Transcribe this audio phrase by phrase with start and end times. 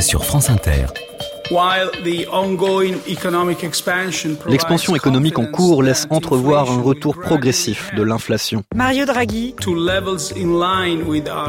[0.00, 0.86] sur France Inter.
[4.48, 8.62] L'expansion économique en cours laisse entrevoir un retour progressif de l'inflation.
[8.74, 9.54] Mario Draghi,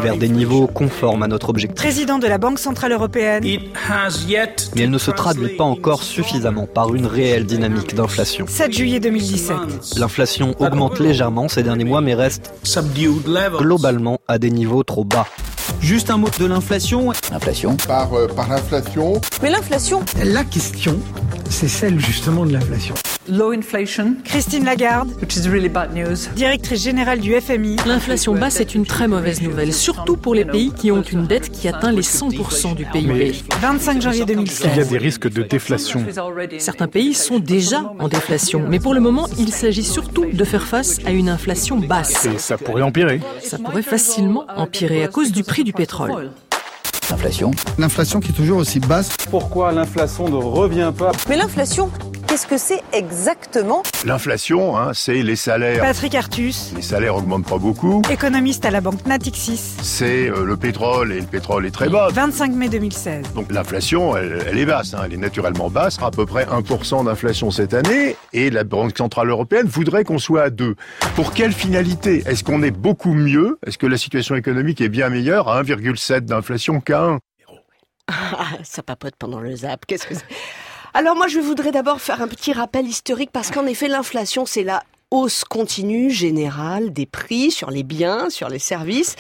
[0.01, 1.75] vers des niveaux conformes à notre objectif.
[1.75, 6.93] président de la Banque Centrale Européenne, Mais elle ne se traduit pas encore suffisamment par
[6.93, 8.45] une réelle dynamique d'inflation.
[8.47, 9.97] 7 juillet 2017.
[9.97, 12.53] L'inflation augmente légèrement ces derniers mois mais reste
[13.57, 15.27] globalement à des niveaux trop bas.
[15.83, 17.11] Juste un mot de l'inflation.
[17.31, 17.75] Inflation.
[17.87, 19.19] par, euh, par l'inflation.
[19.41, 20.97] Mais l'inflation, La question,
[21.49, 22.95] c'est celle justement de l'inflation.
[23.29, 26.27] low inflation, Christine Lagarde, which is really bad news.
[26.35, 30.73] directrice générale du FMI, L'inflation basse est une très mauvaise nouvelle, surtout pour les pays
[30.73, 33.33] qui ont une dette qui atteint les 100% du PIB.
[33.61, 34.89] 25 janvier Il y a 2016.
[34.89, 36.03] des risques de déflation.
[36.59, 40.63] Certains pays sont déjà en déflation, mais pour le moment, il s'agit surtout de faire
[40.67, 42.25] face à une inflation basse.
[42.25, 43.21] Et ça pourrait empirer.
[43.41, 46.31] Ça pourrait facilement empirer à cause du prix du pétrole.
[47.11, 47.51] Inflation.
[47.77, 49.15] L'inflation qui est toujours aussi basse.
[49.29, 51.11] Pourquoi l'inflation ne revient pas?
[51.29, 51.91] Mais l'inflation,
[52.33, 55.79] qu'est-ce que c'est exactement L'inflation, hein, c'est les salaires.
[55.79, 58.01] Patrick Artus, Les salaires augmentent pas beaucoup.
[58.09, 62.07] économiste à la banque Natixis, C'est euh, le pétrole et le pétrole est très bas.
[62.11, 63.33] 25 mai 2016.
[63.35, 67.05] Donc l'inflation, elle, elle est basse, hein, elle est naturellement basse, à peu près 1%
[67.05, 70.75] d'inflation cette année, et la Banque Centrale Européenne voudrait qu'on soit à 2.
[71.13, 72.23] Pour quelle finalité?
[72.25, 73.59] Est-ce qu'on est beaucoup mieux?
[73.67, 77.19] Est-ce que la situation économique est bien meilleure à 1,7 d'inflation qu'à 1
[78.07, 79.85] Ah, ça papote pendant le zap.
[79.85, 80.25] Qu'est-ce que c'est?
[80.95, 84.61] Alors moi, je voudrais d'abord faire un petit rappel historique parce qu'en effet, l'inflation, c'est
[84.61, 89.15] la hausse continue générale des prix sur les biens, sur les services.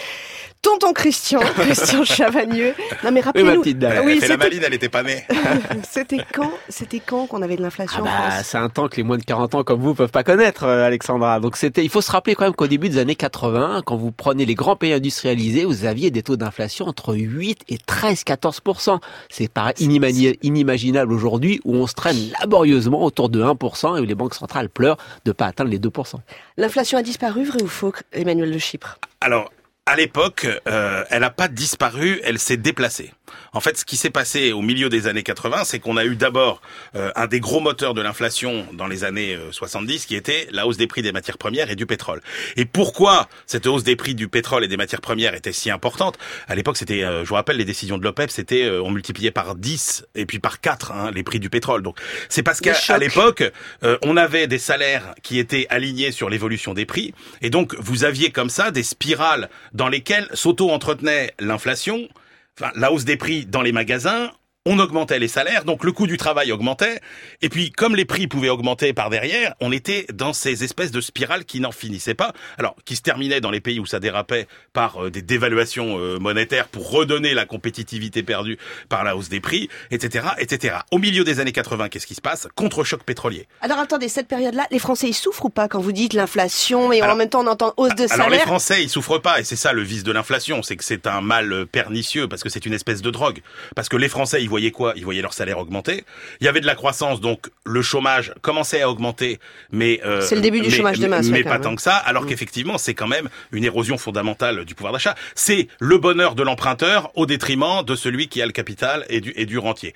[0.63, 2.73] Tonton Christian, Christian Chavagneux.
[3.03, 3.61] Non mais rappelez-nous.
[3.61, 5.23] Oui, c'était- elle était pas née.
[5.87, 8.45] c'était quand C'était quand qu'on avait de l'inflation Ah en bah, France?
[8.47, 10.85] c'est un temps que les moins de 40 ans comme vous peuvent pas connaître, euh,
[10.85, 11.39] Alexandra.
[11.41, 14.11] Donc c'était, il faut se rappeler quand même qu'au début des années 80, quand vous
[14.11, 18.61] prenez les grands pays industrialisés, vous aviez des taux d'inflation entre 8 et 13, 14
[19.29, 23.51] C'est pas inimaginable aujourd'hui où on se traîne laborieusement autour de 1
[23.97, 25.91] et où les banques centrales pleurent de pas atteindre les 2
[26.57, 28.97] L'inflation a disparu, vrai ou faux, Emmanuel de Chypre?
[29.21, 29.51] Alors,
[29.85, 33.11] à l'époque, euh, elle n'a pas disparu, elle s'est déplacée.
[33.53, 36.15] En fait, ce qui s'est passé au milieu des années 80, c'est qu'on a eu
[36.15, 36.61] d'abord
[36.95, 40.67] euh, un des gros moteurs de l'inflation dans les années euh, 70, qui était la
[40.67, 42.21] hausse des prix des matières premières et du pétrole.
[42.55, 46.17] Et pourquoi cette hausse des prix du pétrole et des matières premières était si importante?
[46.47, 49.31] À l'époque, c'était, euh, je vous rappelle, les décisions de l'OPEP, c'était euh, on multipliait
[49.31, 51.81] par 10 et puis par 4 hein, les prix du pétrole.
[51.81, 53.43] Donc, c'est parce qu'à à l'époque,
[53.83, 58.03] euh, on avait des salaires qui étaient alignés sur l'évolution des prix, et donc vous
[58.03, 62.07] aviez comme ça des spirales dans lesquelles s'auto-entretenait l'inflation,
[62.59, 64.31] enfin la hausse des prix dans les magasins.
[64.65, 67.01] On augmentait les salaires, donc le coût du travail augmentait.
[67.41, 71.01] Et puis, comme les prix pouvaient augmenter par derrière, on était dans ces espèces de
[71.01, 72.31] spirales qui n'en finissaient pas.
[72.57, 76.17] Alors, qui se terminaient dans les pays où ça dérapait par euh, des dévaluations euh,
[76.17, 78.57] monétaires pour redonner la compétitivité perdue
[78.87, 80.77] par la hausse des prix, etc., etc.
[80.91, 82.47] Au milieu des années 80, qu'est-ce qui se passe?
[82.55, 83.49] Contre-choc pétrolier.
[83.59, 87.03] Alors attendez, cette période-là, les Français ils souffrent ou pas quand vous dites l'inflation et
[87.03, 89.43] en même temps on entend hausse de Alors les salaire Français, ils souffrent pas, et
[89.43, 92.49] c'est ça le vice de l'inflation, c'est que c'est un mal euh, pernicieux parce que
[92.49, 93.41] c'est une espèce de drogue.
[93.75, 94.93] Parce que les Français, ils voyaient quoi?
[94.95, 96.03] Ils voyaient leur salaire augmenter.
[96.39, 99.39] Il y avait de la croissance, donc le chômage commençait à augmenter,
[99.71, 101.81] mais euh, C'est le début du mais- chômage de masse, mais ouais, pas tant que
[101.81, 101.95] ça.
[101.95, 105.15] Alors qu'effectivement, c'est quand même une érosion fondamentale du pouvoir d'achat.
[105.33, 109.33] C'est le bonheur de l'emprunteur au détriment de celui qui a le capital et du
[109.35, 109.93] et du rentier.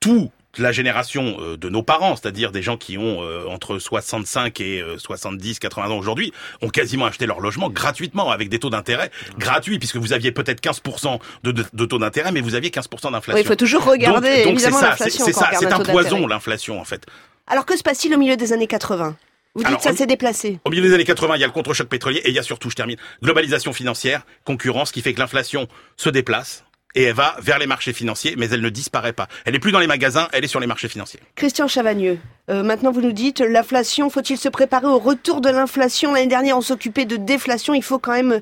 [0.00, 4.60] Tout la génération euh, de nos parents, c'est-à-dire des gens qui ont euh, entre 65
[4.60, 8.70] et euh, 70, 80 ans aujourd'hui, ont quasiment acheté leur logement gratuitement avec des taux
[8.70, 12.70] d'intérêt gratuits, puisque vous aviez peut-être 15% de, de, de taux d'intérêt, mais vous aviez
[12.70, 13.34] 15% d'inflation.
[13.34, 16.84] Oui, il faut toujours regarder, donc, donc évidemment, c'est l'inflation ça, un poison l'inflation en
[16.84, 17.06] fait.
[17.46, 19.16] Alors que se passe-t-il au milieu des années 80
[19.54, 20.58] Vous dites Alors, que ça s'est déplacé.
[20.64, 22.42] Au milieu des années 80, il y a le contre-choc pétrolier et il y a
[22.42, 26.64] surtout, je termine, globalisation financière, concurrence qui fait que l'inflation se déplace
[26.94, 29.28] et elle va vers les marchés financiers, mais elle ne disparaît pas.
[29.44, 31.20] Elle est plus dans les magasins, elle est sur les marchés financiers.
[31.36, 32.18] Christian Chavagneux,
[32.50, 36.12] euh, maintenant vous nous dites l'inflation, faut-il se préparer au retour de l'inflation?
[36.14, 38.32] L'année dernière on s'occupait de déflation, il faut quand même...
[38.32, 38.40] euh,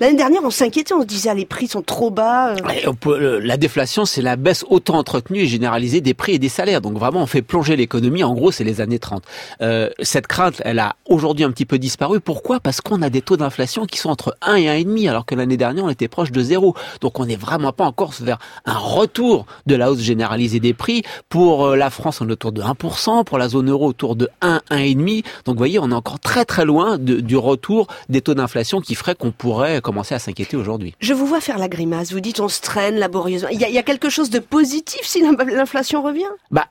[0.00, 2.54] L'année dernière on s'inquiétait, on se disait ah, les prix sont trop bas.
[2.54, 3.40] euh.
[3.42, 6.80] La déflation, c'est la baisse auto-entretenue et généralisée des prix et des salaires.
[6.80, 8.24] Donc vraiment, on fait plonger l'économie.
[8.24, 9.22] En gros, c'est les années 30.
[9.60, 12.20] Euh, cette crainte, elle a aujourd'hui un petit peu disparu.
[12.20, 12.60] Pourquoi?
[12.60, 15.56] Parce qu'on a des taux d'inflation qui sont entre 1 et 1,5, alors que l'année
[15.56, 16.74] dernière, on était proche de zéro.
[17.00, 21.02] Donc on n'est vraiment pas encore vers un retour de la hausse généralisée des prix.
[21.28, 23.24] Pour la France, on est autour de 1%.
[23.24, 25.24] Pour zone euro, autour de 1, 1,5.
[25.44, 28.80] Donc vous voyez, on est encore très très loin de- du retour des taux d'inflation
[28.80, 30.94] qui ferait qu'on pourrait commencer à s'inquiéter aujourd'hui.
[31.00, 33.48] Je vous vois faire la grimace, vous dites on se traîne laborieusement.
[33.50, 36.30] Il y a, il y a quelque chose de positif si l'in- l'inflation revient?
[36.50, 36.66] Bah,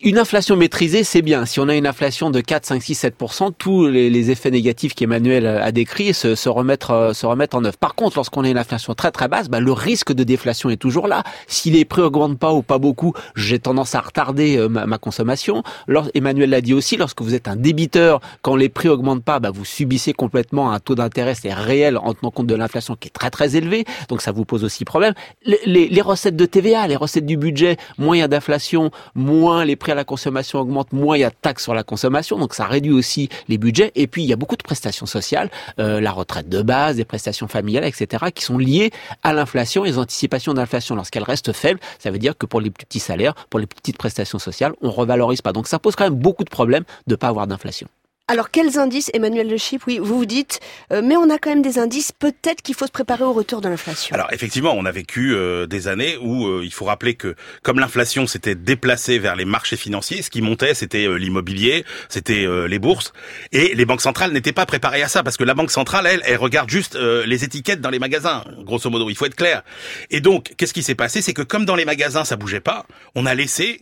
[0.00, 1.44] Une inflation maîtrisée, c'est bien.
[1.44, 3.14] Si on a une inflation de 4, 5, 6, 7
[3.58, 7.76] tous les, effets négatifs qu'Emmanuel a décrits se, se, remettre, euh, se remettre en œuvre.
[7.76, 10.76] Par contre, lorsqu'on a une inflation très très basse, bah, le risque de déflation est
[10.76, 11.24] toujours là.
[11.48, 14.98] Si les prix augmentent pas ou pas beaucoup, j'ai tendance à retarder euh, ma, ma,
[14.98, 15.64] consommation.
[16.14, 19.50] Emmanuel l'a dit aussi, lorsque vous êtes un débiteur, quand les prix augmentent pas, bah,
[19.52, 23.10] vous subissez complètement un taux d'intérêt c'est réel en tenant compte de l'inflation qui est
[23.10, 23.84] très très élevé.
[24.08, 25.14] Donc ça vous pose aussi problème.
[25.66, 29.64] Les, les recettes de TVA, les recettes du budget, moins il y a d'inflation, moins
[29.64, 32.38] les prix à la consommation augmente, moins il y a de taxes sur la consommation,
[32.38, 33.92] donc ça réduit aussi les budgets.
[33.94, 37.04] Et puis il y a beaucoup de prestations sociales, euh, la retraite de base, des
[37.04, 38.90] prestations familiales, etc., qui sont liées
[39.22, 40.94] à l'inflation et les anticipations d'inflation.
[40.94, 44.38] Lorsqu'elle reste faible, ça veut dire que pour les petits salaires, pour les petites prestations
[44.38, 45.52] sociales, on revalorise pas.
[45.52, 47.88] Donc ça pose quand même beaucoup de problèmes de pas avoir d'inflation.
[48.30, 50.60] Alors quels indices, Emmanuel Le Chip Oui, vous vous dites,
[50.92, 52.12] euh, mais on a quand même des indices.
[52.12, 54.14] Peut-être qu'il faut se préparer au retour de l'inflation.
[54.14, 57.78] Alors effectivement, on a vécu euh, des années où euh, il faut rappeler que comme
[57.78, 62.78] l'inflation s'était déplacée vers les marchés financiers, ce qui montait, c'était euh, l'immobilier, c'était les
[62.78, 63.14] bourses,
[63.52, 66.20] et les banques centrales n'étaient pas préparées à ça parce que la banque centrale, elle,
[66.26, 69.08] elle regarde juste les étiquettes dans les magasins, grosso modo.
[69.08, 69.62] Il faut être clair.
[70.10, 71.22] Et donc, qu'est-ce qui s'est passé?
[71.22, 73.80] C'est que comme dans les magasins, ça bougeait pas, on a laissé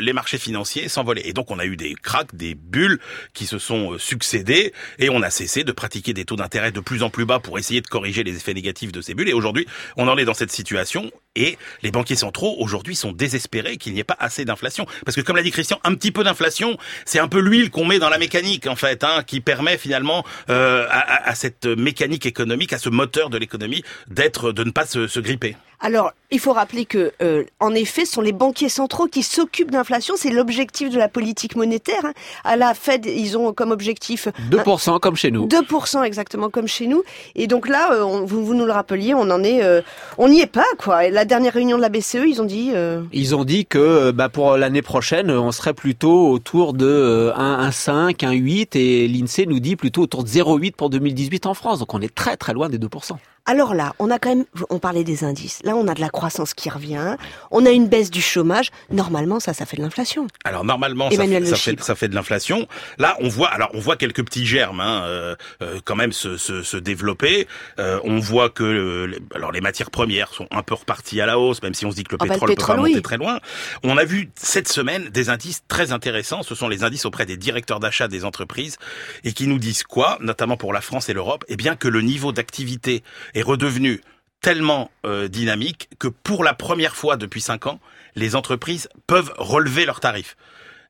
[0.00, 1.22] les marchés financiers s'envoler.
[1.24, 2.98] Et donc, on a eu des cracks, des bulles
[3.34, 6.80] qui se sont euh, succédé et on a cessé de pratiquer des taux d'intérêt de
[6.80, 9.28] plus en plus bas pour essayer de corriger les effets négatifs de ces bulles.
[9.28, 9.66] Et aujourd'hui,
[9.96, 14.00] on en est dans cette situation et les banquiers centraux aujourd'hui sont désespérés qu'il n'y
[14.00, 14.86] ait pas assez d'inflation.
[15.04, 17.84] Parce que comme l'a dit Christian, un petit peu d'inflation, c'est un peu l'huile qu'on
[17.84, 22.26] met dans la mécanique en fait, hein, qui permet finalement euh, à, à, cette mécanique
[22.26, 25.56] économique, à ce moteur de l'économie, d'être, de ne pas se, se gripper.
[25.84, 29.70] Alors, il faut rappeler que, euh, en effet, ce sont les banquiers centraux qui s'occupent
[29.70, 30.14] d'inflation.
[30.16, 32.06] C'est l'objectif de la politique monétaire.
[32.06, 32.14] Hein.
[32.42, 35.46] À la Fed, ils ont comme objectif 2% comme chez nous.
[35.46, 37.02] 2% exactement comme chez nous.
[37.34, 39.82] Et donc là, euh, on, vous, vous, nous le rappeliez, on en est, euh,
[40.16, 41.04] on n'y est pas quoi.
[41.04, 42.70] Et la dernière réunion de la BCE, ils ont dit.
[42.72, 48.16] Euh, ils ont dit que bah, pour l'année prochaine, on serait plutôt autour de 1,5,
[48.20, 51.80] 1,8 et l'Insee nous dit plutôt autour de 0,8 pour 2018 en France.
[51.80, 53.18] Donc on est très très loin des 2%.
[53.46, 55.60] Alors là, on a quand même, on parlait des indices.
[55.64, 57.16] Là, on a de la croissance qui revient.
[57.50, 58.70] On a une baisse du chômage.
[58.90, 60.28] Normalement, ça, ça fait de l'inflation.
[60.44, 62.66] Alors normalement, ça fait, ça, fait, ça fait, de l'inflation.
[62.98, 66.38] Là, on voit, alors on voit quelques petits germes, hein, euh, euh, quand même se,
[66.38, 67.46] se, se développer.
[67.78, 71.38] Euh, on voit que, euh, alors les matières premières sont un peu reparties à la
[71.38, 72.90] hausse, même si on se dit que le ah pétrole bah, peut pas oui.
[72.92, 73.40] monter très loin.
[73.82, 76.42] On a vu cette semaine des indices très intéressants.
[76.42, 78.78] Ce sont les indices auprès des directeurs d'achat des entreprises
[79.22, 82.00] et qui nous disent quoi, notamment pour la France et l'Europe, eh bien que le
[82.00, 83.02] niveau d'activité
[83.34, 84.00] est redevenu
[84.40, 87.80] tellement euh, dynamique que pour la première fois depuis cinq ans,
[88.14, 90.36] les entreprises peuvent relever leurs tarifs.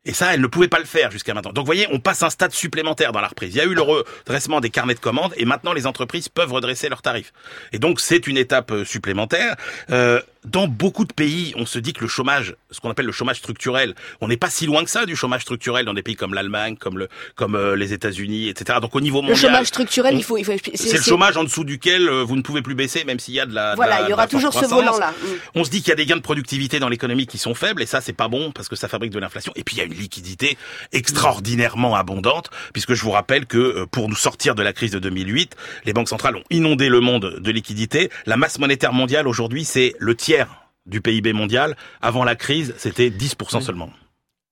[0.06, 1.52] Et ça, elles ne pouvaient pas le faire jusqu'à maintenant.
[1.52, 3.54] Donc, vous voyez, on passe un stade supplémentaire dans la reprise.
[3.54, 6.52] Il y a eu le redressement des carnets de commandes et maintenant les entreprises peuvent
[6.52, 7.32] redresser leurs tarifs.
[7.72, 9.56] Et donc, c'est une étape supplémentaire.
[9.90, 13.12] Euh, dans beaucoup de pays, on se dit que le chômage, ce qu'on appelle le
[13.12, 16.16] chômage structurel, on n'est pas si loin que ça du chômage structurel dans des pays
[16.16, 18.78] comme l'Allemagne, comme le, comme euh, les États-Unis, etc.
[18.80, 21.36] Donc au niveau mondial, le chômage structurel, on, il faut, il faut c'est le chômage
[21.36, 23.74] en dessous duquel euh, vous ne pouvez plus baisser, même s'il y a de la.
[23.74, 25.10] Voilà, de la, il y aura toujours ce volant-là.
[25.10, 25.26] Mm.
[25.54, 27.82] On se dit qu'il y a des gains de productivité dans l'économie qui sont faibles,
[27.82, 29.52] et ça c'est pas bon parce que ça fabrique de l'inflation.
[29.56, 30.58] Et puis il y a une liquidité
[30.92, 34.98] extraordinairement abondante, puisque je vous rappelle que euh, pour nous sortir de la crise de
[34.98, 38.10] 2008, les banques centrales ont inondé le monde de liquidités.
[38.26, 40.33] La masse monétaire mondiale aujourd'hui, c'est le tiers
[40.86, 41.76] du PIB mondial.
[42.00, 43.90] Avant la crise, c'était 10% seulement.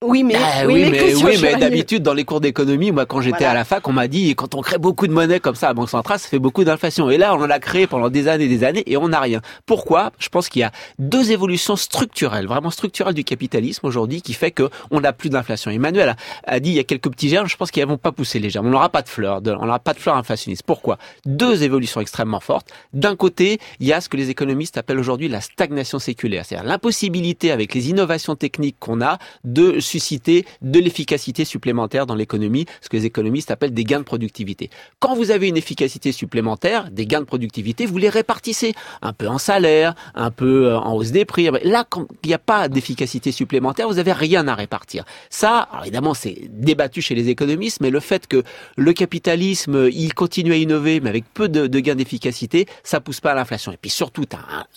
[0.02, 3.20] Oui, mais, ah, oui, oui, mais, oui, mais d'habitude, dans les cours d'économie, moi, quand
[3.20, 3.50] j'étais voilà.
[3.50, 5.70] à la fac, on m'a dit, quand on crée beaucoup de monnaie comme ça à
[5.70, 7.10] la Banque Centrale, ça fait beaucoup d'inflation.
[7.10, 9.20] Et là, on en a créé pendant des années et des années et on n'a
[9.20, 9.40] rien.
[9.66, 10.12] Pourquoi?
[10.18, 14.50] Je pense qu'il y a deux évolutions structurelles, vraiment structurelles du capitalisme aujourd'hui qui fait
[14.50, 15.70] que on n'a plus d'inflation.
[15.70, 18.12] Emmanuel a, a, dit, il y a quelques petits germes, je pense qu'ils vont pas
[18.12, 18.66] pousser les germes.
[18.66, 20.64] On n'aura pas de fleurs, de, on n'aura pas de fleurs inflationnistes.
[20.64, 20.98] Pourquoi?
[21.26, 22.68] Deux évolutions extrêmement fortes.
[22.92, 26.44] D'un côté, il y a ce que les économistes appellent aujourd'hui la stagnation séculaire.
[26.44, 32.66] C'est-à-dire l'impossibilité avec les innovations techniques qu'on a de susciter de l'efficacité supplémentaire dans l'économie,
[32.80, 34.70] ce que les économistes appellent des gains de productivité.
[35.00, 39.28] Quand vous avez une efficacité supplémentaire, des gains de productivité, vous les répartissez un peu
[39.28, 41.48] en salaire, un peu euh, en hausse des prix.
[41.64, 45.04] Là, quand il n'y a pas d'efficacité supplémentaire, vous n'avez rien à répartir.
[45.28, 48.42] Ça, évidemment, c'est débattu chez les économistes, mais le fait que
[48.76, 53.32] le capitalisme, il continue à innover, mais avec peu de, gains d'efficacité, ça pousse pas
[53.32, 53.72] à l'inflation.
[53.72, 54.24] Et puis surtout,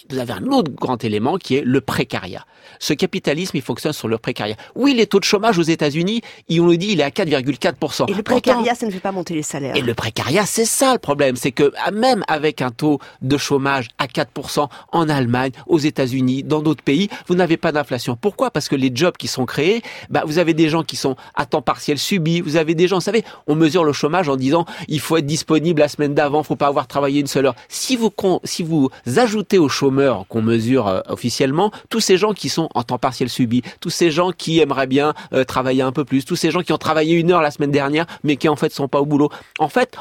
[0.10, 2.46] vous avez un autre grand élément qui est le précariat.
[2.80, 4.56] Ce capitalisme, il fonctionne sur le précariat.
[4.76, 6.22] Oui, les taux de chômage aux États-Unis,
[6.52, 8.10] on nous dit il est à 4,4%.
[8.10, 9.76] Et le précariat, Pourtant, ça ne fait pas monter les salaires.
[9.76, 13.90] Et le précariat, c'est ça le problème, c'est que même avec un taux de chômage
[13.98, 18.18] à 4% en Allemagne, aux États-Unis, dans d'autres pays, vous n'avez pas d'inflation.
[18.20, 18.52] Pourquoi?
[18.52, 21.46] Parce que les jobs qui sont créés, bah, vous avez des gens qui sont à
[21.46, 24.66] temps partiel subi, vous avez des gens, vous savez, on mesure le chômage en disant
[24.88, 27.56] il faut être disponible la semaine d'avant, faut pas avoir travaillé une seule heure.
[27.70, 28.12] Si vous
[28.44, 32.84] si vous ajoutez aux chômeurs qu'on mesure euh, officiellement tous ces gens qui sont en
[32.84, 36.36] temps partiel subi, tous ces gens qui aimeraient bien euh, travailler un peu plus, tous
[36.36, 38.88] ces gens qui ont travaillé une heure la semaine dernière, mais qui en fait sont
[38.88, 39.30] pas au boulot.
[39.60, 39.96] En fait,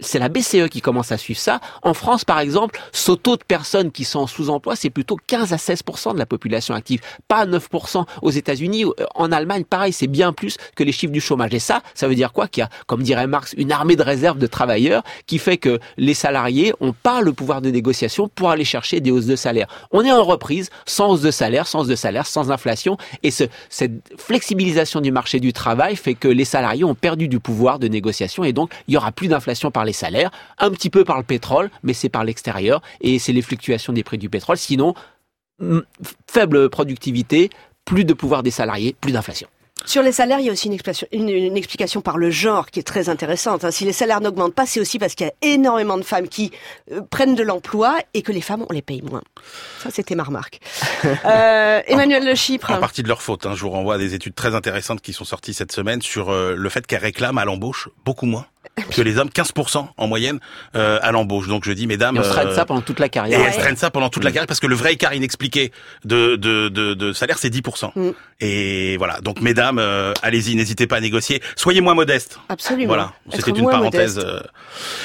[0.00, 1.60] c'est la BCE qui commence à suivre ça.
[1.82, 5.52] En France, par exemple, ce taux de personnes qui sont en sous-emploi, c'est plutôt 15
[5.52, 7.68] à 16% de la population active, pas 9
[8.22, 8.84] aux États-Unis.
[8.84, 11.54] Euh, en Allemagne, pareil, c'est bien plus que les chiffres du chômage.
[11.54, 12.48] Et ça, ça veut dire quoi?
[12.48, 15.78] Qu'il y a, comme dirait Marx, une armée de réserve de travailleurs qui fait que
[15.96, 19.68] les salariés ont pas le pouvoir de négociation pour aller chercher des hausses de salaire.
[19.90, 23.30] On est en reprise, sans hausse de salaire, sans hausse de salaire, sans inflation, et
[23.30, 23.92] ce, cette
[24.28, 28.44] flexibilisation du marché du travail fait que les salariés ont perdu du pouvoir de négociation,
[28.44, 31.22] et donc il y aura plus d'inflation par les salaires, un petit peu par le
[31.22, 34.58] pétrole, mais c'est par l'extérieur, et c'est les fluctuations des prix du pétrole.
[34.58, 34.92] Sinon,
[36.30, 37.48] faible productivité,
[37.86, 39.48] plus de pouvoir des salariés, plus d'inflation.
[39.86, 42.80] Sur les salaires, il y a aussi une explication, une, explication par le genre qui
[42.80, 43.64] est très intéressante.
[43.64, 43.70] Hein.
[43.70, 46.50] Si les salaires n'augmentent pas, c'est aussi parce qu'il y a énormément de femmes qui
[46.92, 49.22] euh, prennent de l'emploi et que les femmes, on les paye moins.
[49.82, 50.60] Ça, c'était ma remarque.
[51.24, 52.70] Euh, Emmanuel Le Chypre.
[52.70, 53.46] En partie de leur faute.
[53.46, 53.54] Hein.
[53.54, 56.54] Je vous renvoie à des études très intéressantes qui sont sorties cette semaine sur euh,
[56.56, 58.46] le fait qu'elles réclament à l'embauche beaucoup moins
[58.90, 60.38] que les hommes, 15% en moyenne
[60.74, 61.48] euh, à l'embauche.
[61.48, 62.16] Donc je dis, mesdames...
[62.16, 63.40] Et on se ça pendant toute la carrière.
[63.40, 65.72] Et elles traînent ça pendant toute la carrière parce que le vrai écart inexpliqué
[66.04, 67.92] de, de, de, de salaire, c'est 10%.
[67.94, 68.10] Mm.
[68.40, 71.42] Et voilà, donc mesdames, euh, allez-y, n'hésitez pas à négocier.
[71.56, 72.38] Soyez moins modestes.
[72.48, 72.86] Absolument.
[72.88, 74.18] Voilà, c'était une parenthèse.
[74.18, 74.40] Euh...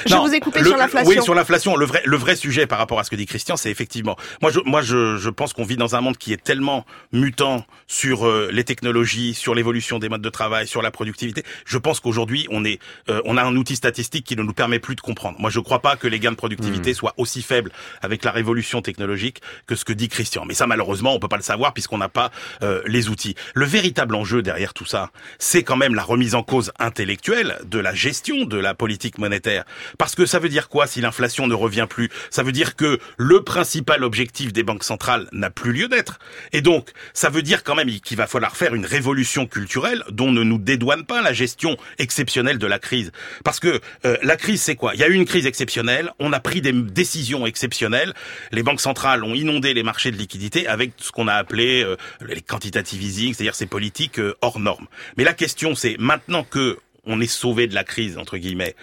[0.06, 1.10] Je vous ai coupé sur l'inflation.
[1.10, 1.76] Oui, sur l'inflation.
[1.76, 4.16] Le vrai, le vrai sujet par rapport à ce que dit Christian, c'est effectivement...
[4.42, 7.66] Moi, je, moi, je, je pense qu'on vit dans un monde qui est tellement mutant
[7.88, 11.44] sur euh, les technologies, sur l'évolution des modes de travail, sur la productivité.
[11.66, 12.80] Je pense qu'aujourd'hui, on est,
[13.10, 15.40] euh, on a un outil statistique qui ne nous permet plus de comprendre.
[15.40, 16.96] Moi, je ne crois pas que les gains de productivité hmm.
[16.96, 17.72] soient aussi faibles
[18.02, 20.46] avec la révolution technologique que ce que dit Christian.
[20.46, 22.32] Mais ça, malheureusement, on peut pas le savoir puisqu'on n'a pas
[22.62, 23.36] euh, les outils.
[23.54, 27.80] Le véritable enjeu derrière tout ça, c'est quand même la remise en cause intellectuelle de
[27.80, 29.64] la gestion de la politique monétaire.
[29.98, 32.10] Parce que ça veut dire quoi si l'inflation ne revient plus?
[32.30, 36.20] Ça veut dire que le principal objectif des banques centrales n'a plus lieu d'être.
[36.52, 40.32] Et donc, ça veut dire quand même qu'il va falloir faire une révolution culturelle dont
[40.32, 43.12] ne nous dédouane pas la gestion exceptionnelle de la crise.
[43.44, 44.94] Parce que euh, la crise, c'est quoi?
[44.94, 48.14] Il y a eu une crise exceptionnelle, on a pris des décisions exceptionnelles,
[48.52, 51.98] les banques centrales ont inondé les marchés de liquidités avec ce qu'on a appelé euh,
[52.22, 54.88] les quantitative easing, c'est-à-dire ces politiques euh, hors normes.
[55.18, 58.76] Mais la question, c'est maintenant que on est sauvé de la crise, entre guillemets,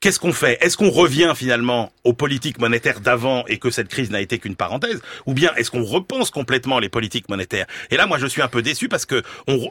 [0.00, 0.58] Qu'est-ce qu'on fait?
[0.60, 4.54] Est-ce qu'on revient finalement aux politiques monétaires d'avant et que cette crise n'a été qu'une
[4.54, 5.02] parenthèse?
[5.26, 7.66] Ou bien est-ce qu'on repense complètement les politiques monétaires?
[7.90, 9.24] Et là, moi, je suis un peu déçu parce que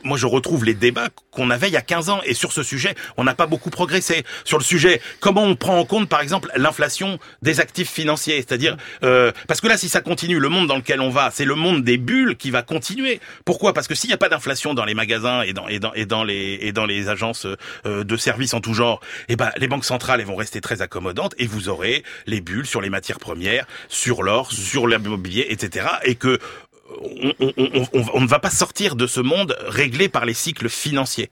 [0.04, 2.20] moi, je retrouve les débats qu'on avait il y a 15 ans.
[2.26, 4.26] Et sur ce sujet, on n'a pas beaucoup progressé.
[4.44, 8.36] Sur le sujet, comment on prend en compte, par exemple, l'inflation des actifs financiers?
[8.36, 11.46] C'est-à-dire, euh, parce que là, si ça continue, le monde dans lequel on va, c'est
[11.46, 13.22] le monde des bulles qui va continuer.
[13.46, 13.74] Pourquoi?
[13.74, 16.06] Parce que s'il n'y a pas d'inflation dans les magasins et dans, et dans, et
[16.06, 17.48] dans, les, et dans les agences
[17.86, 20.82] euh, de services en tout genre, eh ben, les banques centrales elles vont rester très
[20.82, 25.88] accommodantes et vous aurez les bulles sur les matières premières, sur l'or, sur l'immobilier, etc.
[26.04, 26.40] Et que
[27.02, 27.34] on,
[28.14, 31.30] on, ne va pas sortir de ce monde réglé par les cycles financiers.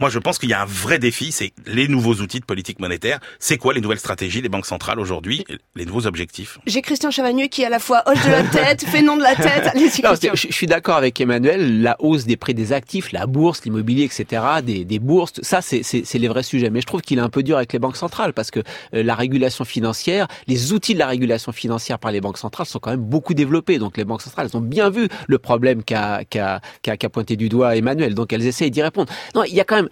[0.00, 2.80] Moi, je pense qu'il y a un vrai défi, c'est les nouveaux outils de politique
[2.80, 3.20] monétaire.
[3.38, 5.44] C'est quoi les nouvelles stratégies des banques centrales aujourd'hui,
[5.76, 6.58] les nouveaux objectifs?
[6.66, 9.36] J'ai Christian Chavagneux qui à la fois hoche de la tête, fait non de la
[9.36, 9.66] tête.
[9.66, 11.82] Allez, je, je, suis d'accord avec Emmanuel.
[11.82, 16.14] La hausse des prix des actifs, la bourse, l'immobilier, etc., des, des bourses, ça, c'est
[16.14, 16.70] les vrais sujets.
[16.70, 18.60] Mais je trouve qu'il est un peu dur avec les banques centrales parce que
[18.94, 22.78] euh, la régulation financière, les outils de la régulation financière par les banques centrales sont
[22.78, 23.78] quand même beaucoup développés.
[23.78, 27.50] Donc les banques centrales, elles ont bien vu le problème qu'a qu'a qu'a pointé du
[27.50, 28.14] doigt Emmanuel.
[28.14, 29.12] Donc elles essayent d'y répondre.
[29.34, 29.89] Non, il y a quand même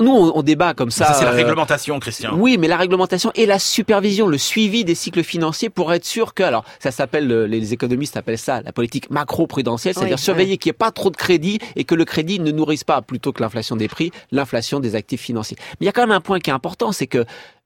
[0.00, 1.06] nous, on, débat comme ça.
[1.06, 2.36] ça c'est la euh, réglementation, Christian.
[2.36, 6.34] Oui, mais la réglementation et la supervision, le suivi des cycles financiers pour être sûr
[6.34, 10.74] que, alors, ça s'appelle, les économistes appellent ça la politique macro-prudentielle, c'est-à-dire surveiller qu'il n'y
[10.74, 13.76] ait pas trop de crédit et que le crédit ne nourrisse pas, plutôt que l'inflation
[13.76, 15.56] des prix, l'inflation des actifs financiers.
[15.78, 17.24] Mais il y a quand même un point qui est important, c'est que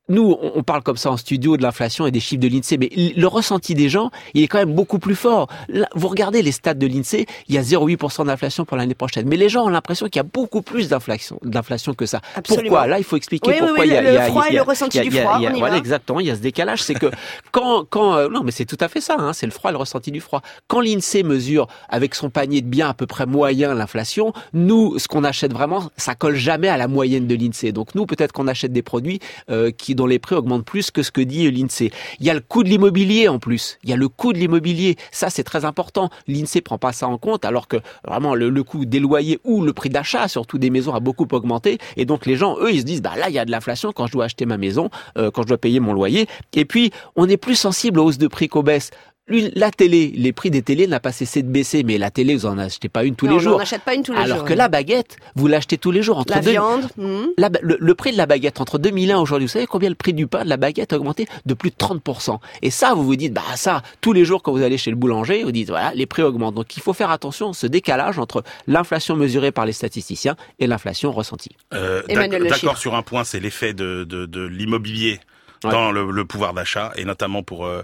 [0.09, 2.91] nous, on parle comme ça en studio de l'inflation et des chiffres de l'INSEE, mais
[3.17, 5.49] le ressenti des gens, il est quand même beaucoup plus fort.
[5.95, 9.27] vous regardez les stats de l'INSEE, il y a 0,8% d'inflation pour l'année prochaine.
[9.27, 12.21] Mais les gens ont l'impression qu'il y a beaucoup plus d'inflation, d'inflation que ça.
[12.47, 12.87] Pourquoi?
[12.87, 15.41] Là, il faut expliquer pourquoi il y a, le, froid et le ressenti du froid.
[15.59, 16.21] voilà, exactement.
[16.21, 17.11] Il y a ce décalage, c'est que
[17.51, 19.17] quand, quand, euh, non, mais c'est tout à fait ça.
[19.19, 20.43] Hein, c'est le froid et le ressenti du froid.
[20.69, 25.09] Quand l'INSEE mesure avec son panier de biens à peu près moyen l'inflation, nous, ce
[25.09, 27.73] qu'on achète vraiment, ça colle jamais à la moyenne de l'INSEE.
[27.73, 29.21] Donc nous, peut-être qu'on achète des produits
[29.51, 31.91] euh, qui dont les prix augmentent plus que ce que dit l'INSEE.
[32.21, 33.79] Il y a le coût de l'immobilier en plus.
[33.83, 34.97] Il y a le coût de l'immobilier.
[35.11, 36.11] Ça, c'est très important.
[36.27, 39.73] L'INSEE prend pas ça en compte, alors que vraiment le, coût des loyers ou le
[39.73, 41.79] prix d'achat, surtout des maisons, a beaucoup augmenté.
[41.97, 43.93] Et donc les gens, eux, ils se disent, bah là, il y a de l'inflation
[43.93, 46.27] quand je dois acheter ma maison, euh, quand je dois payer mon loyer.
[46.55, 48.91] Et puis, on est plus sensible aux hausses de prix qu'aux baisses
[49.29, 52.45] la télé, les prix des télés n'a pas cessé de baisser, mais la télé, vous
[52.47, 53.57] en achetez pas une tous les jours.
[53.57, 54.47] On n'achète pas une tous les Alors jours.
[54.47, 56.19] que la baguette, vous l'achetez tous les jours.
[56.19, 56.89] Entre la viande.
[56.99, 57.27] Hmm.
[57.39, 60.13] La, le, le, prix de la baguette entre 2001 aujourd'hui, vous savez combien le prix
[60.13, 62.39] du pain de la baguette a augmenté de plus de 30%.
[62.61, 64.97] Et ça, vous vous dites, bah ça, tous les jours quand vous allez chez le
[64.97, 66.55] boulanger, vous dites, voilà, les prix augmentent.
[66.55, 71.13] Donc il faut faire attention, ce décalage entre l'inflation mesurée par les statisticiens et l'inflation
[71.13, 71.57] ressentie.
[71.73, 75.21] Euh, D'accord sur un point, c'est l'effet de, de, de l'immobilier
[75.63, 77.83] dans le, le, pouvoir d'achat et notamment pour euh,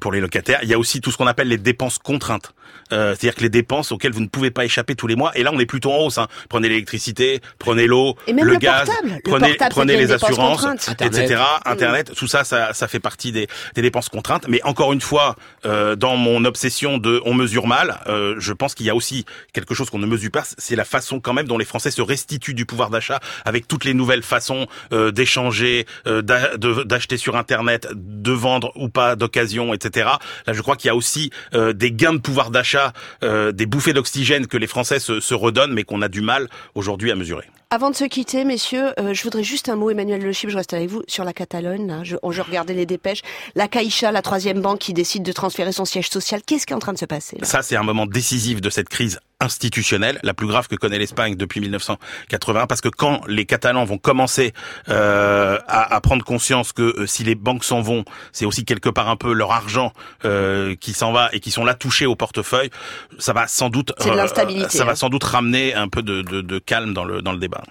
[0.00, 0.60] pour les locataires.
[0.62, 2.54] Il y a aussi tout ce qu'on appelle les dépenses contraintes,
[2.92, 5.32] euh, c'est-à-dire que les dépenses auxquelles vous ne pouvez pas échapper tous les mois.
[5.36, 6.18] Et là, on est plutôt en hausse.
[6.18, 6.28] Hein.
[6.48, 9.20] Prenez l'électricité, prenez l'eau, le, le, gaz, portable.
[9.24, 11.18] prenez le portable, prenez les assurances, Internet.
[11.18, 11.42] etc.
[11.64, 12.14] Internet, mmh.
[12.14, 14.46] tout ça, ça, ça fait partie des, des dépenses contraintes.
[14.48, 18.74] Mais encore une fois, euh, dans mon obsession de on mesure mal, euh, je pense
[18.74, 20.44] qu'il y a aussi quelque chose qu'on ne mesure pas.
[20.58, 23.84] C'est la façon quand même dont les Français se restituent du pouvoir d'achat avec toutes
[23.84, 30.10] les nouvelles façons euh, d'échanger, d'acheter sur Internet de vendre ou pas d'occasion, etc.
[30.46, 32.92] Là, je crois qu'il y a aussi euh, des gains de pouvoir d'achat,
[33.22, 36.48] euh, des bouffées d'oxygène que les Français se, se redonnent, mais qu'on a du mal
[36.74, 37.46] aujourd'hui à mesurer.
[37.70, 40.56] Avant de se quitter, messieurs, euh, je voudrais juste un mot, Emmanuel Le Chip, je
[40.56, 41.88] reste avec vous, sur la Catalogne.
[41.88, 42.04] Là.
[42.04, 43.22] Je, je regardais les dépêches.
[43.56, 46.40] La Caixa, la troisième banque qui décide de transférer son siège social.
[46.46, 47.46] Qu'est-ce qui est en train de se passer là?
[47.46, 51.36] Ça, c'est un moment décisif de cette crise institutionnelle, la plus grave que connaît l'Espagne
[51.36, 54.52] depuis 1980, parce que quand les Catalans vont commencer
[54.88, 58.88] euh, à, à, prendre conscience que euh, si les banques s'en vont, c'est aussi quelque
[58.88, 59.92] part un peu leur argent
[60.24, 62.70] euh, qui s'en va et qui sont là touchés au portefeuille,
[63.18, 64.26] ça va sans doute, euh,
[64.68, 64.84] ça hein.
[64.84, 67.62] va sans doute ramener un peu de, de, de calme dans le dans le débat.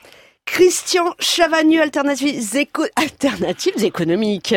[0.46, 4.54] Christian Chavagneux, alternatives, éco alternatives économiques.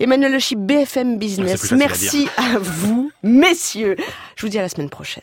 [0.00, 1.72] Emmanuel Le Chip, BFM Business.
[1.72, 3.96] Merci à, à vous, messieurs.
[4.36, 5.22] Je vous dis à la semaine prochaine.